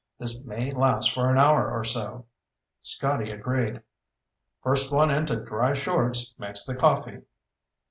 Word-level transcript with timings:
This 0.17 0.41
may 0.43 0.71
last 0.73 1.11
for 1.13 1.29
an 1.29 1.37
hour 1.37 1.69
or 1.71 1.83
so." 1.83 2.25
Scotty 2.81 3.29
agreed. 3.29 3.83
"First 4.63 4.91
one 4.91 5.11
into 5.11 5.35
dry 5.35 5.75
shorts 5.75 6.33
makes 6.39 6.65
the 6.65 6.75
coffee." 6.75 7.21